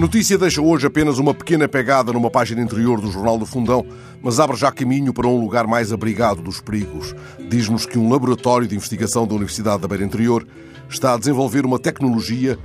notícia 0.00 0.38
deixa 0.38 0.62
hoje 0.62 0.86
apenas 0.86 1.18
uma 1.18 1.34
pequena 1.34 1.66
pegada 1.66 2.12
numa 2.12 2.30
página 2.30 2.62
interior 2.62 3.00
do 3.00 3.10
Jornal 3.10 3.36
do 3.36 3.44
Fundão, 3.44 3.84
mas 4.22 4.38
abre 4.38 4.56
já 4.56 4.70
caminho 4.70 5.12
para 5.12 5.26
um 5.26 5.40
lugar 5.40 5.66
mais 5.66 5.92
abrigado 5.92 6.40
dos 6.40 6.60
perigos. 6.60 7.16
Diz-nos 7.48 7.84
que 7.84 7.98
um 7.98 8.08
laboratório 8.08 8.68
de 8.68 8.76
investigação 8.76 9.26
da 9.26 9.34
Universidade 9.34 9.82
da 9.82 9.88
Beira 9.88 10.04
Interior 10.04 10.46
está 10.88 11.14
a 11.14 11.18
desenvolver 11.18 11.66
uma 11.66 11.80
tecnologia 11.80 12.56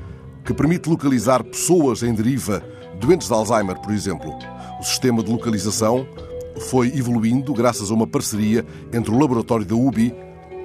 que 0.45 0.53
permite 0.53 0.87
localizar 0.87 1.43
pessoas 1.43 2.03
em 2.03 2.13
deriva, 2.13 2.63
doentes 2.99 3.27
de 3.27 3.33
Alzheimer, 3.33 3.79
por 3.79 3.91
exemplo. 3.93 4.31
O 4.79 4.83
sistema 4.83 5.23
de 5.23 5.31
localização 5.31 6.05
foi 6.69 6.89
evoluindo 6.89 7.51
graças 7.51 7.89
a 7.89 7.93
uma 7.95 8.05
parceria 8.05 8.63
entre 8.93 9.11
o 9.11 9.17
laboratório 9.17 9.65
da 9.65 9.75
UBI 9.75 10.13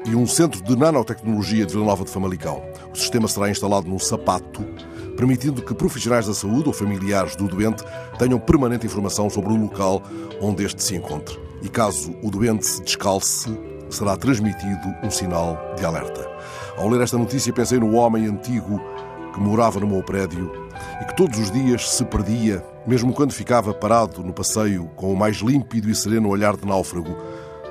e 0.05 0.15
um 0.15 0.27
centro 0.27 0.63
de 0.63 0.77
nanotecnologia 0.77 1.65
de 1.65 1.73
Vila 1.73 1.87
Nova 1.87 2.05
de 2.05 2.11
Famalicão. 2.11 2.63
O 2.93 2.97
sistema 2.97 3.27
será 3.27 3.49
instalado 3.51 3.89
num 3.89 3.99
sapato 3.99 4.63
permitindo 5.19 5.61
que 5.61 5.75
profissionais 5.75 6.29
da 6.29 6.33
saúde 6.33 6.69
ou 6.69 6.73
familiares 6.73 7.35
do 7.35 7.49
doente 7.49 7.83
tenham 8.21 8.39
permanente 8.39 8.87
informação 8.87 9.29
sobre 9.29 9.53
o 9.53 9.57
local 9.57 10.01
onde 10.41 10.65
este 10.65 10.81
se 10.81 10.95
encontra. 10.95 11.35
E 11.61 11.69
caso 11.69 12.15
o 12.23 12.31
doente 12.31 12.65
se 12.65 12.81
descalce, 12.85 13.51
será 13.91 14.17
transmitido 14.17 14.95
um 15.03 15.11
sinal 15.11 15.59
de 15.77 15.85
alerta. 15.85 16.25
Ao 16.77 16.89
ler 16.89 17.01
esta 17.01 17.19
notícia, 17.19 17.53
pensei 17.53 17.81
no 17.81 17.97
homem 17.97 18.27
antigo 18.27 18.81
que 19.35 19.41
morava 19.41 19.81
no 19.81 19.89
meu 19.89 20.05
prédio 20.05 20.53
e 21.03 21.05
que 21.07 21.17
todos 21.17 21.37
os 21.37 21.51
dias 21.51 21.91
se 21.91 22.05
perdia, 22.05 22.65
mesmo 22.87 23.13
quando 23.13 23.33
ficava 23.33 23.75
parado 23.75 24.23
no 24.23 24.33
passeio 24.33 24.87
com 24.95 25.13
o 25.13 25.17
mais 25.17 25.39
límpido 25.39 25.91
e 25.91 25.97
sereno 25.97 26.29
olhar 26.29 26.57
de 26.57 26.65
náufrago, 26.65 27.17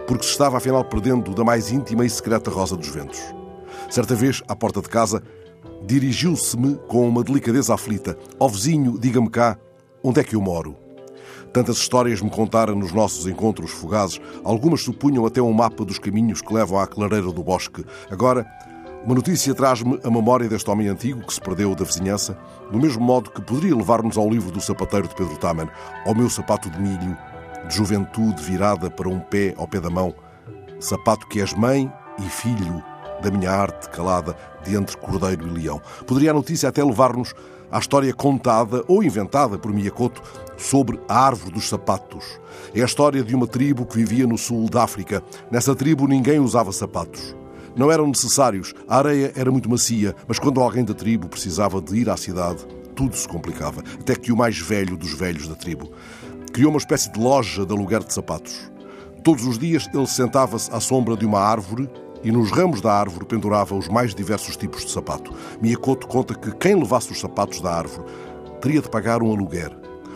porque 0.06 0.26
se 0.26 0.32
estava 0.32 0.58
afinal 0.58 0.84
perdendo 0.84 1.34
da 1.34 1.46
mais 1.46 1.72
íntima 1.72 2.06
e 2.06 2.10
secreta 2.10 2.52
rosa 2.52 2.76
dos 2.76 2.90
ventos. 2.90 3.22
Certa 3.90 4.16
vez, 4.16 4.44
à 4.50 4.56
porta 4.56 4.82
de 4.82 4.90
casa, 4.90 5.24
dirigiu-se-me 5.86 6.76
com 6.88 7.08
uma 7.08 7.24
delicadeza 7.24 7.74
aflita: 7.74 8.18
Ó 8.40 8.48
vizinho, 8.48 8.98
diga-me 9.00 9.30
cá, 9.30 9.58
onde 10.04 10.20
é 10.20 10.24
que 10.24 10.36
eu 10.36 10.42
moro? 10.42 10.76
Tantas 11.54 11.78
histórias 11.78 12.22
me 12.22 12.30
contaram 12.30 12.76
nos 12.76 12.92
nossos 12.92 13.26
encontros 13.26 13.72
fugazes, 13.72 14.20
algumas 14.44 14.84
supunham 14.84 15.26
até 15.26 15.42
um 15.42 15.54
mapa 15.54 15.84
dos 15.86 15.98
caminhos 15.98 16.42
que 16.42 16.54
levam 16.54 16.78
à 16.78 16.86
clareira 16.86 17.32
do 17.32 17.44
bosque. 17.44 17.86
Agora, 18.12 18.46
uma 19.04 19.16
notícia 19.16 19.56
traz-me 19.56 20.00
a 20.04 20.10
memória 20.10 20.50
deste 20.50 20.70
homem 20.70 20.88
antigo 20.88 21.26
que 21.26 21.34
se 21.34 21.42
perdeu 21.42 21.74
da 21.74 21.86
vizinhança, 21.86 22.38
do 22.72 22.78
mesmo 22.78 23.04
modo 23.04 23.32
que 23.32 23.42
poderia 23.42 23.76
levar-nos 23.76 24.18
ao 24.18 24.30
livro 24.30 24.52
do 24.52 24.60
sapateiro 24.60 25.08
de 25.08 25.16
Pedro 25.16 25.38
Taman, 25.38 25.70
ao 26.06 26.14
meu 26.14 26.30
sapato 26.30 26.70
de 26.70 26.80
milho, 26.80 27.18
de 27.68 27.76
juventude 27.76 28.44
virada 28.44 28.90
para 28.90 29.08
um 29.08 29.20
pé 29.20 29.56
ao 29.58 29.68
pé 29.68 29.80
da 29.80 29.90
mão, 29.90 30.14
sapato 30.80 31.26
que 31.28 31.40
és 31.40 31.54
mãe 31.54 31.92
e 32.20 32.30
filho 32.30 32.84
da 33.22 33.32
minha 33.32 33.52
arte 33.52 33.90
calada 33.90 34.36
de 34.64 34.76
entre 34.76 34.98
cordeiro 34.98 35.48
e 35.48 35.50
leão. 35.50 35.82
Poderia 36.06 36.32
a 36.32 36.34
notícia 36.34 36.70
até 36.70 36.84
levar-nos 36.84 37.34
à 37.72 37.80
história 37.80 38.14
contada 38.14 38.84
ou 38.88 39.04
inventada 39.04 39.58
por 39.58 39.74
Miyakoto 39.74 40.22
sobre 40.58 41.00
a 41.08 41.26
árvore 41.26 41.54
dos 41.54 41.68
sapatos. 41.68 42.40
É 42.74 42.82
a 42.82 42.86
história 42.86 43.24
de 43.24 43.36
uma 43.36 43.48
tribo 43.48 43.86
que 43.86 43.98
vivia 43.98 44.26
no 44.26 44.38
sul 44.38 44.70
da 44.70 44.84
África. 44.84 45.24
Nessa 45.52 45.76
tribo 45.76 46.08
ninguém 46.08 46.40
usava 46.40 46.72
sapatos. 46.72 47.36
Não 47.76 47.92
eram 47.92 48.08
necessários, 48.08 48.74
a 48.88 48.98
areia 48.98 49.32
era 49.36 49.52
muito 49.52 49.70
macia, 49.70 50.16
mas 50.28 50.40
quando 50.40 50.60
alguém 50.60 50.84
da 50.84 50.96
tribo 50.96 51.28
precisava 51.28 51.80
de 51.80 51.96
ir 51.96 52.10
à 52.10 52.18
cidade, 52.18 52.66
tudo 52.96 53.16
se 53.16 53.28
complicava, 53.28 53.84
até 54.00 54.16
que 54.16 54.32
o 54.32 54.38
mais 54.38 54.58
velho 54.58 54.98
dos 54.98 55.14
velhos 55.14 55.48
da 55.48 55.54
tribo 55.54 55.92
criou 56.52 56.72
uma 56.72 56.80
espécie 56.80 57.12
de 57.12 57.20
loja 57.20 57.64
de 57.64 57.72
aluguer 57.72 58.04
de 58.04 58.12
sapatos. 58.12 58.72
Todos 59.24 59.46
os 59.46 59.60
dias 59.60 59.88
ele 59.94 60.08
sentava-se 60.08 60.74
à 60.74 60.80
sombra 60.80 61.16
de 61.16 61.24
uma 61.24 61.40
árvore 61.40 61.88
e 62.24 62.32
nos 62.32 62.52
ramos 62.52 62.82
da 62.82 62.94
árvore 62.94 63.26
pendurava 63.26 63.76
os 63.76 63.88
mais 63.88 64.14
diversos 64.14 64.56
tipos 64.56 64.86
de 64.86 64.92
sapato. 64.92 65.34
Miyakoto 65.62 66.08
conta 66.08 66.34
que 66.36 66.52
quem 66.56 66.76
levasse 66.76 67.12
os 67.12 67.20
sapatos 67.20 67.62
da 67.62 67.74
árvore 67.74 68.08
teria 68.62 68.82
de 68.82 68.90
pagar 68.90 69.22
um 69.22 69.32
aluguer. 69.32 69.72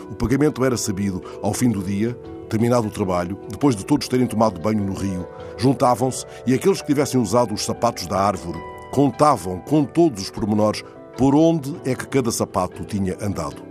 O 0.09 0.15
pagamento 0.15 0.63
era 0.65 0.75
sabido 0.75 1.21
ao 1.41 1.53
fim 1.53 1.69
do 1.69 1.81
dia, 1.81 2.13
terminado 2.49 2.87
o 2.87 2.91
trabalho, 2.91 3.39
depois 3.49 3.75
de 3.75 3.85
todos 3.85 4.09
terem 4.09 4.27
tomado 4.27 4.59
banho 4.59 4.83
no 4.83 4.93
rio, 4.93 5.25
juntavam-se 5.57 6.25
e 6.45 6.53
aqueles 6.53 6.81
que 6.81 6.87
tivessem 6.87 7.19
usado 7.19 7.53
os 7.53 7.63
sapatos 7.63 8.07
da 8.07 8.19
árvore 8.19 8.59
contavam 8.91 9.59
com 9.59 9.85
todos 9.85 10.23
os 10.23 10.29
pormenores 10.29 10.83
por 11.17 11.33
onde 11.33 11.73
é 11.85 11.95
que 11.95 12.07
cada 12.07 12.31
sapato 12.31 12.83
tinha 12.83 13.15
andado. 13.21 13.70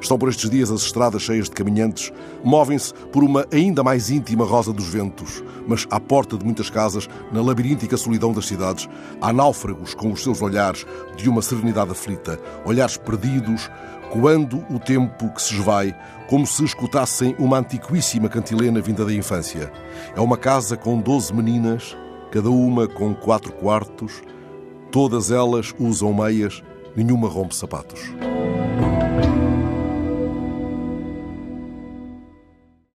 Estão 0.00 0.18
por 0.18 0.28
estes 0.28 0.50
dias 0.50 0.70
as 0.70 0.82
estradas 0.82 1.22
cheias 1.22 1.48
de 1.48 1.52
caminhantes, 1.52 2.12
movem-se 2.42 2.92
por 3.12 3.24
uma 3.24 3.46
ainda 3.52 3.82
mais 3.82 4.10
íntima 4.10 4.44
rosa 4.44 4.72
dos 4.72 4.88
ventos, 4.88 5.42
mas 5.66 5.86
à 5.90 5.98
porta 5.98 6.36
de 6.36 6.44
muitas 6.44 6.70
casas, 6.70 7.08
na 7.32 7.42
labiríntica 7.42 7.96
solidão 7.96 8.32
das 8.32 8.46
cidades, 8.46 8.88
há 9.20 9.32
náufragos 9.32 9.94
com 9.94 10.12
os 10.12 10.22
seus 10.22 10.42
olhares 10.42 10.86
de 11.16 11.28
uma 11.28 11.42
serenidade 11.42 11.90
aflita, 11.90 12.38
olhares 12.64 12.96
perdidos, 12.96 13.70
coando 14.10 14.64
o 14.70 14.78
tempo 14.78 15.28
que 15.34 15.42
se 15.42 15.54
esvai, 15.54 15.94
como 16.28 16.46
se 16.46 16.64
escutassem 16.64 17.34
uma 17.38 17.58
antiquíssima 17.58 18.28
cantilena 18.28 18.80
vinda 18.80 19.04
da 19.04 19.12
infância. 19.12 19.72
É 20.14 20.20
uma 20.20 20.36
casa 20.36 20.76
com 20.76 21.00
doze 21.00 21.34
meninas, 21.34 21.96
cada 22.30 22.50
uma 22.50 22.86
com 22.86 23.14
quatro 23.14 23.52
quartos, 23.52 24.22
todas 24.90 25.30
elas 25.30 25.74
usam 25.78 26.12
meias, 26.14 26.62
nenhuma 26.94 27.28
rompe 27.28 27.56
sapatos. 27.56 28.00